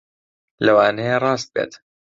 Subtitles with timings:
[0.65, 1.71] لەوانەیە ڕاست بێت